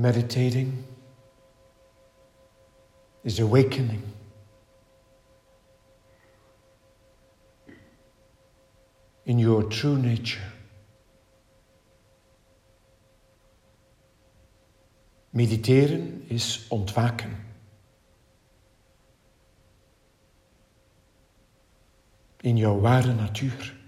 meditating 0.00 0.84
is 3.22 3.38
awakening. 3.38 4.02
In 9.24 9.38
your 9.38 9.68
true 9.68 9.98
nature. 9.98 10.52
Mediteren 15.30 16.24
is 16.28 16.66
ontwaken. 16.68 17.36
In 22.40 22.56
jouw 22.56 22.80
ware 22.80 23.12
natuur. 23.12 23.79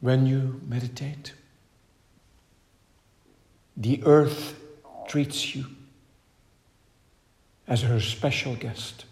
When 0.00 0.26
you 0.26 0.60
meditate. 0.66 1.34
The 3.76 4.02
earth 4.04 4.54
treats 5.08 5.54
you 5.54 5.66
as 7.66 7.82
her 7.82 8.00
special 8.00 8.56
guest. 8.56 9.04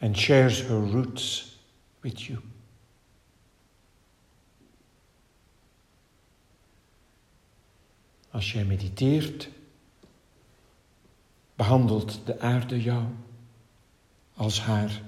And 0.00 0.16
shares 0.16 0.60
her 0.60 0.78
roots 0.78 1.56
with 2.02 2.28
you. 2.28 2.38
Als 8.30 8.52
jij 8.52 8.64
mediteert, 8.64 9.48
behandelt 11.56 12.26
de 12.26 12.40
aarde 12.40 12.82
jou 12.82 13.04
als 14.34 14.60
haar 14.60 15.02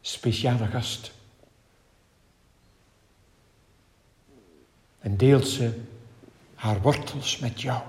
speciale 0.00 0.66
gast. 0.66 1.12
En 4.98 5.16
deelt 5.16 5.48
ze 5.48 5.80
haar 6.54 6.80
wortels 6.80 7.38
met 7.38 7.60
jou. 7.60 7.82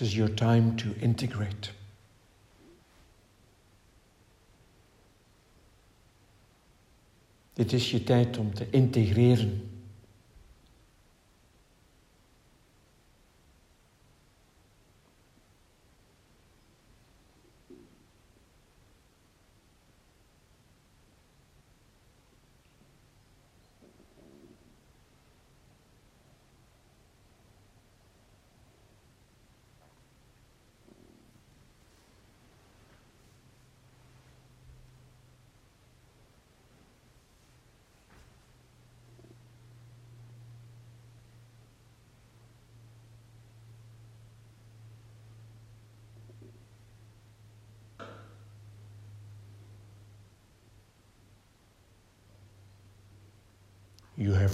Is 0.00 0.14
your 0.14 0.34
time 0.34 0.76
to 0.76 0.94
integrate. 1.00 1.70
Dit 7.52 7.72
is 7.72 7.90
je 7.90 8.04
tijd 8.04 8.38
om 8.38 8.54
te 8.54 8.66
integreren. 8.70 9.67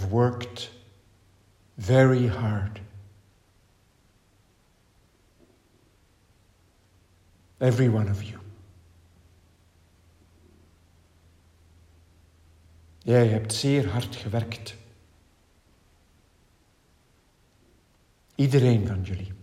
Have 0.05 0.13
worked 0.13 0.69
very 1.77 2.27
hard. 2.27 2.79
Every 7.59 7.89
one 7.89 8.07
of 8.09 8.21
you. 8.23 8.37
Jij 13.03 13.27
hebt 13.27 13.53
zeer 13.53 13.89
hard 13.89 14.15
gewerkt. 14.15 14.75
Iedereen 18.35 18.87
van 18.87 19.01
jullie. 19.01 19.33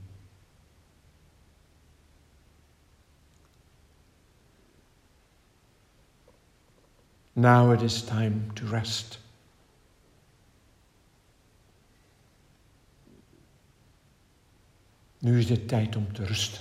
Now 7.33 7.73
it 7.73 7.83
is 7.83 8.05
time 8.05 8.53
to 8.55 8.67
rest. 8.67 9.22
Nu 15.23 15.39
is 15.39 15.49
het 15.49 15.69
tijd 15.69 15.97
om 15.97 16.13
te 16.13 16.25
rusten. 16.25 16.61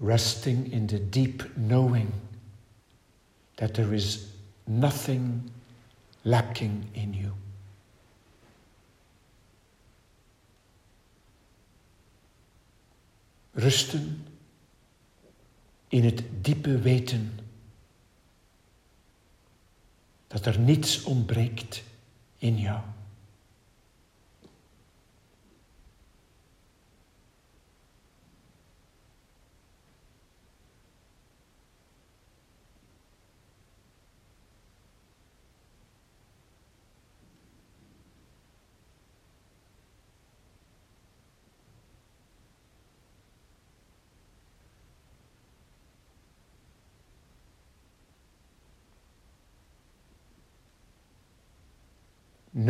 Resting 0.00 0.72
in 0.72 0.86
the 0.86 0.98
deep 0.98 1.56
knowing 1.56 2.10
that 3.56 3.74
there 3.74 3.94
is 3.94 4.28
nothing 4.66 5.50
lacking 6.24 6.88
in 6.94 7.14
you. 7.14 7.32
Rusten 13.52 14.26
in 15.88 16.04
het 16.04 16.22
diepe 16.40 16.78
weten 16.78 17.38
dat 20.26 20.46
er 20.46 20.58
niets 20.58 21.02
ontbreekt 21.02 21.82
in 22.38 22.58
jou. 22.58 22.80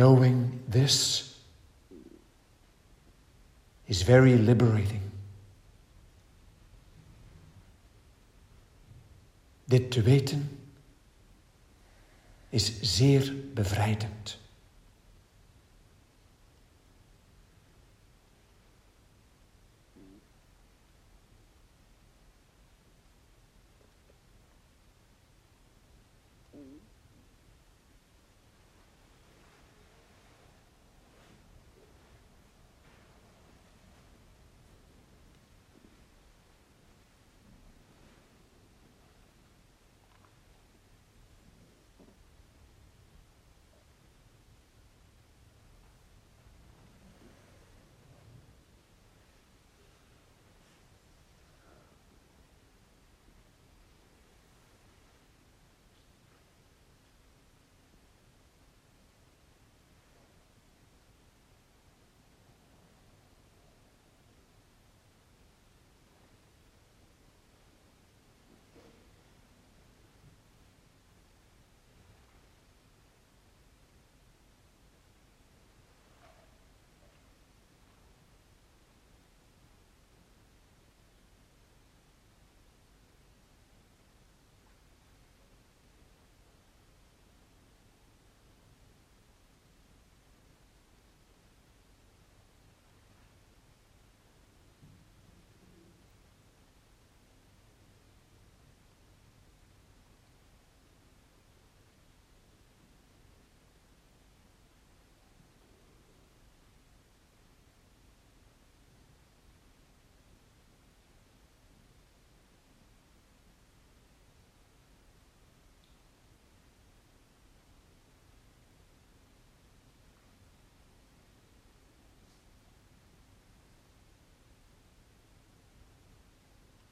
Knowing 0.01 0.63
this 0.67 1.35
is 3.85 4.01
very 4.01 4.35
liberating. 4.35 5.01
Dit 9.65 9.91
te 9.91 10.01
weten 10.01 10.59
is 12.49 12.81
zeer 12.81 13.33
bevrijdend. 13.53 14.40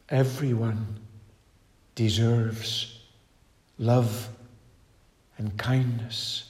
Everyone 0.09 0.99
deserves 1.95 2.99
love 3.77 4.29
and 5.37 5.55
kindness. 5.57 6.45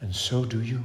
And 0.00 0.14
so 0.14 0.44
do 0.44 0.60
you. 0.60 0.80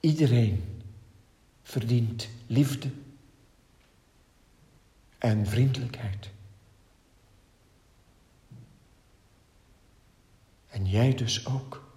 Iedereen 0.00 0.82
verdient 1.62 2.28
liefde 2.46 2.90
en 5.18 5.46
vriendelijkheid. 5.46 6.30
En 10.72 10.86
jij 10.86 11.14
dus 11.14 11.46
ook. 11.46 11.91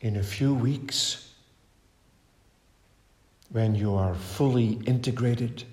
In 0.00 0.16
a 0.16 0.22
few 0.22 0.54
weeks, 0.54 1.34
when 3.50 3.74
you 3.74 3.94
are 3.94 4.14
fully 4.14 4.78
integrated, 4.84 5.64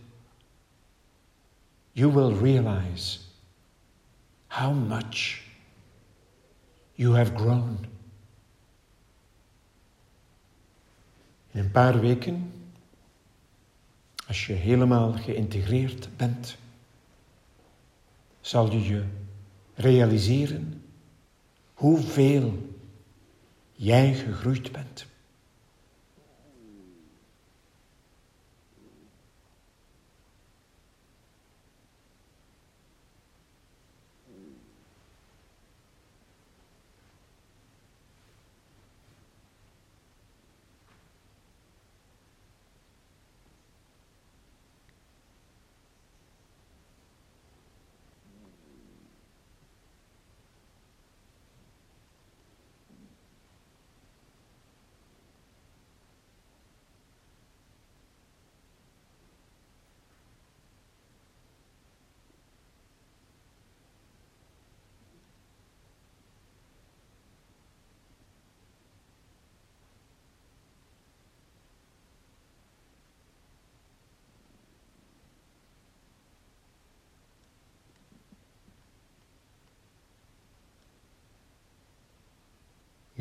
you 1.94 2.10
will 2.10 2.32
realize 2.34 3.20
how 4.48 4.72
much 4.72 5.42
you 6.96 7.14
have 7.14 7.36
grown. 7.36 7.88
In 11.52 11.60
een 11.60 11.72
paar 11.72 12.00
weken, 12.00 12.52
als 14.28 14.46
je 14.46 14.54
helemaal 14.54 15.14
geïntegreerd 15.14 16.10
bent, 16.18 16.58
zal 18.42 18.72
je 18.72 18.84
je 18.84 19.04
realiseren 19.76 20.84
hoeveel 21.74 22.75
jij 23.76 24.14
gegroeid 24.14 24.72
bent. 24.72 25.06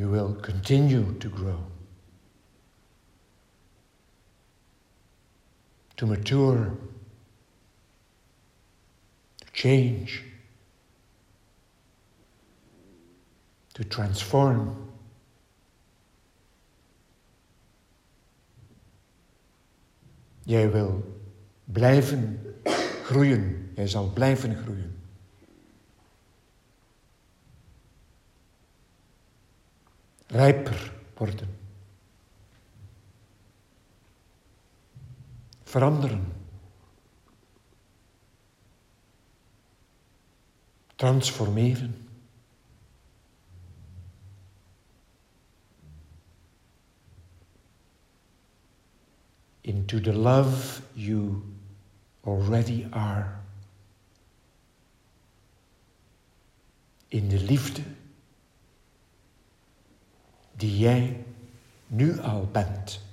You 0.04 0.11
will 0.11 0.34
continue 0.34 1.14
to 1.18 1.30
grow, 1.30 1.64
to 5.96 6.04
mature, 6.04 6.76
to 9.40 9.46
change, 9.54 10.23
to 13.73 13.82
transform. 13.84 14.76
Jij 20.42 20.70
wil 20.70 21.20
blijven 21.64 22.40
groeien. 23.04 23.70
Jij 23.75 23.88
zal 23.88 24.12
blijven 24.12 24.56
groeien. 24.56 24.93
Rijper 30.34 30.92
worden. 31.14 31.48
Veranderen. 35.62 36.32
Transformeren. 40.96 42.08
Into 49.60 50.00
the 50.00 50.12
love 50.12 50.82
you 50.92 51.42
already 52.20 52.86
are. 52.90 53.42
In 57.08 57.28
de 57.28 57.40
liefde 57.40 57.82
die 60.56 60.78
jij 60.78 61.16
nu 61.87 62.20
al 62.20 62.49
bent. 62.52 63.03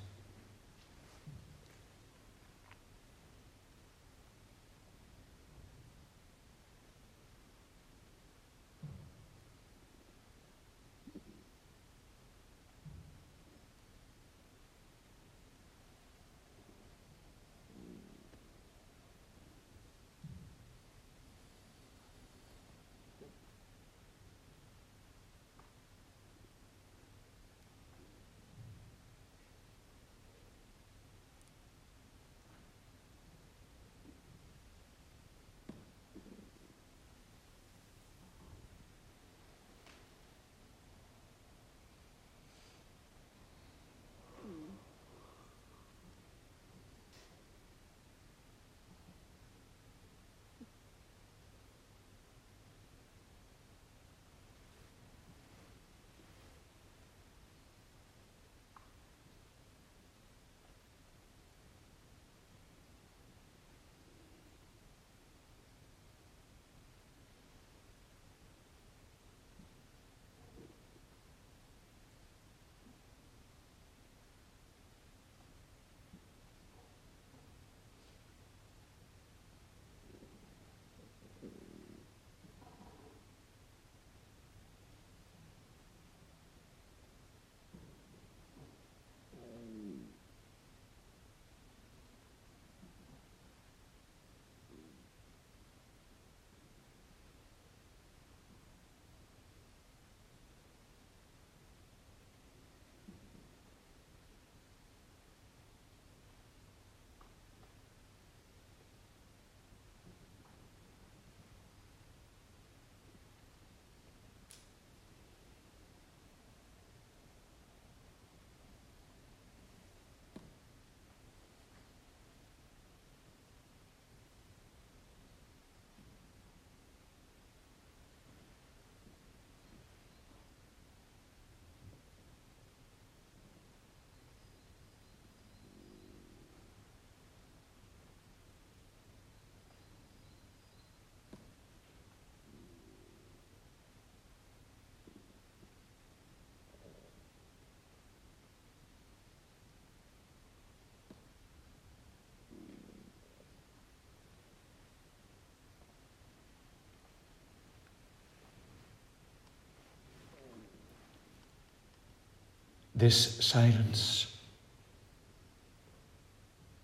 This 163.02 163.36
silence 163.40 164.28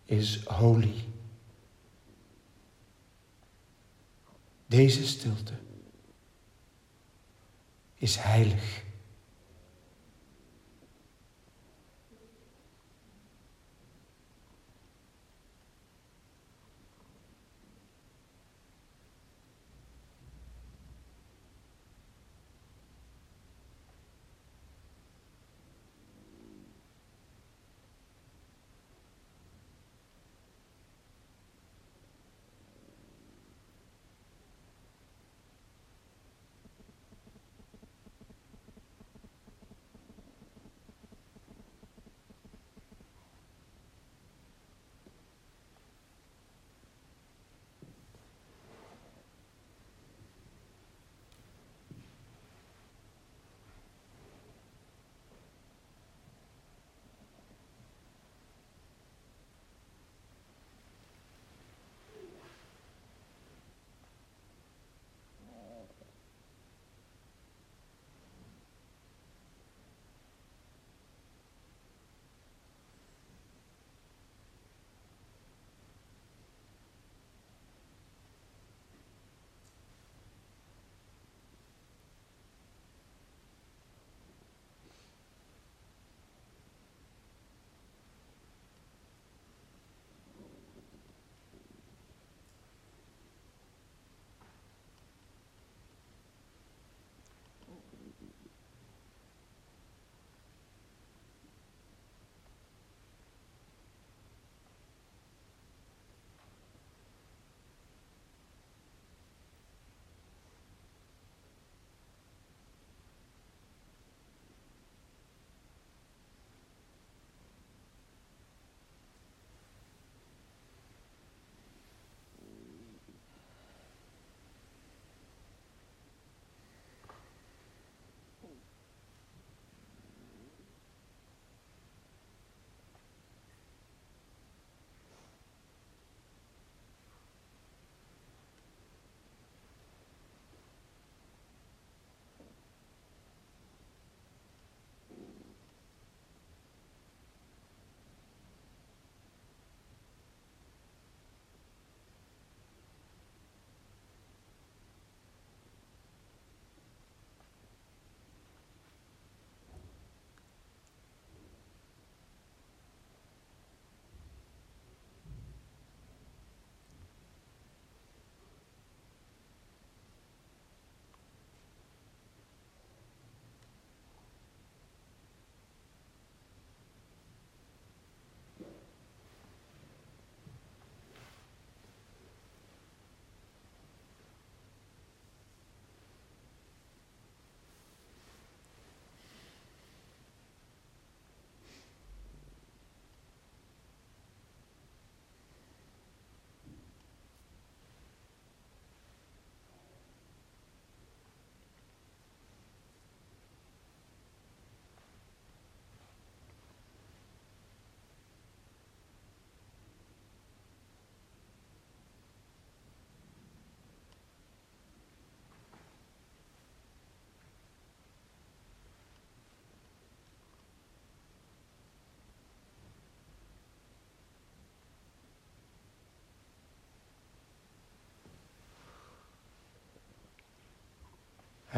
is 0.06 0.44
holy. 0.46 1.04
Deze 4.66 5.06
stilte 5.06 5.52
is 7.94 8.16
heilig. 8.16 8.84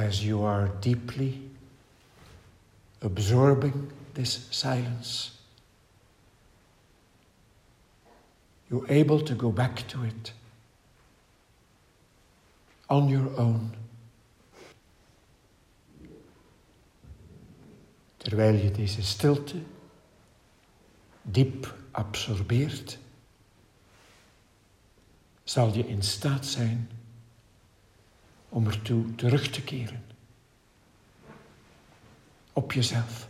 As 0.00 0.24
you 0.24 0.42
are 0.42 0.68
deeply 0.80 1.40
absorbing 3.02 3.90
this 4.14 4.46
silence, 4.50 5.38
you're 8.70 8.86
able 8.88 9.20
to 9.20 9.34
go 9.34 9.50
back 9.50 9.86
to 9.88 10.04
it 10.04 10.32
on 12.88 13.08
your 13.08 13.38
own. 13.38 13.74
Terwijl 18.16 18.54
je 18.54 18.70
deze 18.70 19.02
stilte 19.02 19.56
diep 21.22 21.74
absorbeert, 21.90 22.98
zal 25.44 25.72
je 25.72 25.86
in 25.86 26.02
staat 26.02 26.46
zijn 26.46 26.90
om 28.50 28.66
ertoe 28.66 29.14
terug 29.14 29.48
te 29.50 29.62
keren. 29.62 30.02
Op 32.52 32.72
jezelf. 32.72 33.29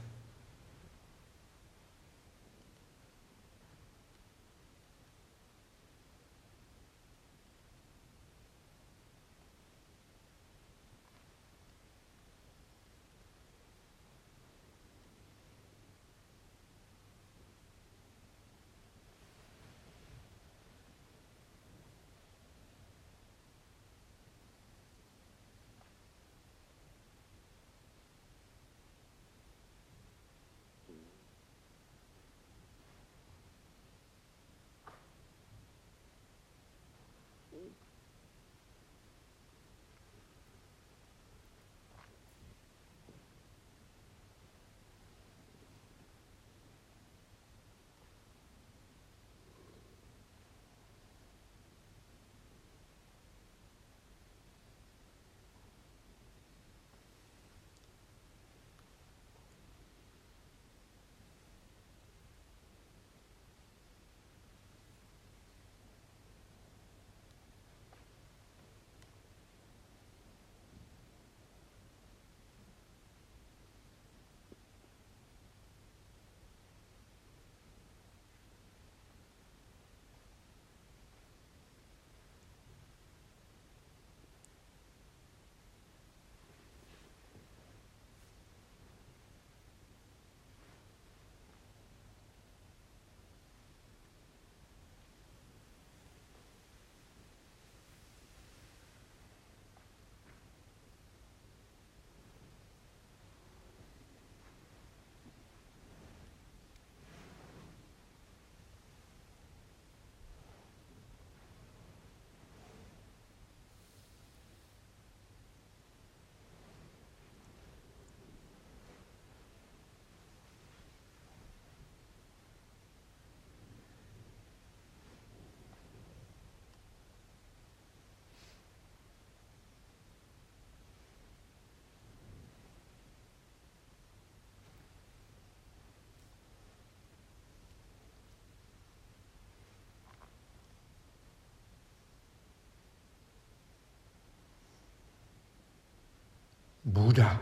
Buddha 146.93 147.39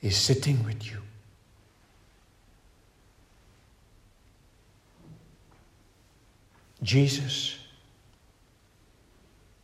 is 0.00 0.16
sitting 0.16 0.64
with 0.64 0.86
you. 0.86 0.98
Jesus, 6.82 7.58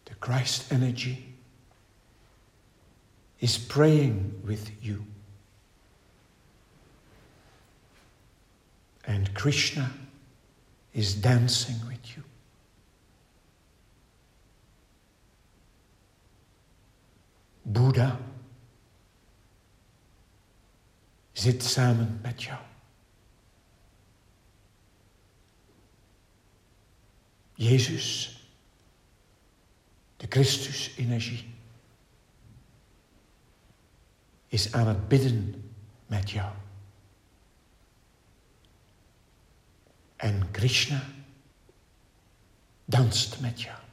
the 0.04 0.14
Christ 0.16 0.72
energy, 0.72 1.34
is 3.40 3.56
praying 3.56 4.42
with 4.44 4.70
you. 4.82 5.04
And 9.06 9.32
Krishna 9.34 9.90
is 10.92 11.14
dancing 11.14 11.76
with 11.86 12.16
you. 12.16 12.22
Buddha 17.68 18.18
zit 21.32 21.62
samen 21.62 22.18
met 22.22 22.42
jou. 22.42 22.60
Jezus, 27.54 28.38
de 30.16 30.26
Christus-energie, 30.28 31.54
is 34.46 34.72
aan 34.72 34.88
het 34.88 35.08
bidden 35.08 35.72
met 36.06 36.30
jou. 36.30 36.54
En 40.16 40.50
Krishna 40.50 41.02
danst 42.84 43.40
met 43.40 43.62
jou. 43.62 43.85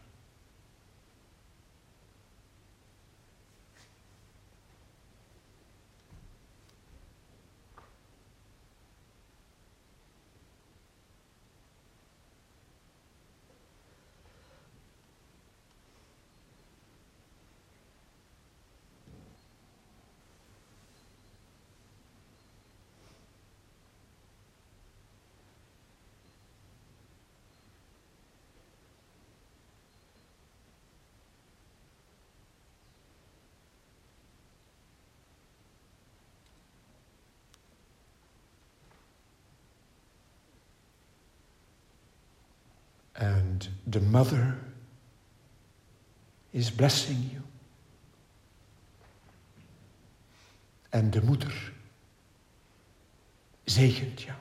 And 43.67 43.93
the 43.93 44.02
mother 44.02 44.58
is 46.49 46.71
blessing 46.76 47.30
you. 47.32 47.41
En 50.89 51.10
de 51.10 51.21
moeder 51.21 51.71
zegent 53.63 54.21
jou. 54.21 54.38